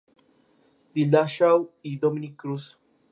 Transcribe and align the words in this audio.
Dillashaw 0.95 1.59
y 1.83 1.95
Dominick 1.99 2.35
Cruz. 2.39 2.79